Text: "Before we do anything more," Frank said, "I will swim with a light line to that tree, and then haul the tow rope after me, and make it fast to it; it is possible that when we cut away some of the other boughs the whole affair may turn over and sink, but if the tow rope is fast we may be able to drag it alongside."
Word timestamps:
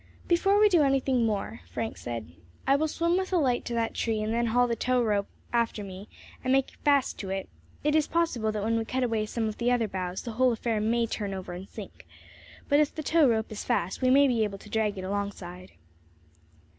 "Before 0.27 0.57
we 0.59 0.67
do 0.67 0.81
anything 0.81 1.27
more," 1.27 1.61
Frank 1.69 1.95
said, 1.95 2.31
"I 2.65 2.75
will 2.75 2.87
swim 2.87 3.17
with 3.19 3.31
a 3.31 3.35
light 3.37 3.51
line 3.57 3.61
to 3.65 3.73
that 3.75 3.93
tree, 3.93 4.19
and 4.23 4.33
then 4.33 4.47
haul 4.47 4.65
the 4.65 4.75
tow 4.75 4.99
rope 5.03 5.27
after 5.53 5.83
me, 5.83 6.09
and 6.43 6.51
make 6.51 6.69
it 6.69 6.77
fast 6.83 7.19
to 7.19 7.29
it; 7.29 7.47
it 7.83 7.93
is 7.95 8.07
possible 8.07 8.51
that 8.51 8.63
when 8.63 8.79
we 8.79 8.83
cut 8.85 9.03
away 9.03 9.27
some 9.27 9.47
of 9.47 9.59
the 9.59 9.69
other 9.71 9.87
boughs 9.87 10.23
the 10.23 10.31
whole 10.31 10.53
affair 10.53 10.81
may 10.81 11.05
turn 11.05 11.35
over 11.35 11.53
and 11.53 11.69
sink, 11.69 12.07
but 12.67 12.79
if 12.79 12.95
the 12.95 13.03
tow 13.03 13.29
rope 13.29 13.51
is 13.51 13.63
fast 13.63 14.01
we 14.01 14.09
may 14.09 14.27
be 14.27 14.43
able 14.43 14.57
to 14.57 14.71
drag 14.71 14.97
it 14.97 15.03
alongside." 15.03 15.73